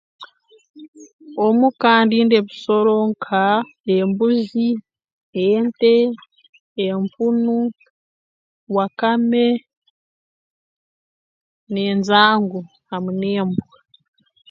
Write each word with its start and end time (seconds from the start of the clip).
Omuka 1.45 1.89
ndinda 2.03 2.35
ebisoro 2.41 2.93
nka 3.11 3.43
embuzi 3.97 4.69
ente 5.49 5.93
empunu 6.87 7.57
wakame 8.75 9.45
n'enjangu 11.71 12.59
hamu 12.89 13.11
n'embwa 13.19 13.65